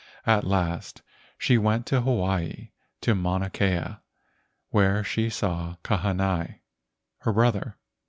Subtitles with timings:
[0.25, 1.03] At last
[1.37, 2.69] she went to Hawaii
[3.01, 3.97] to Mauna Kea,
[4.71, 6.61] where she saw Kahanai,
[7.19, 7.77] her brother.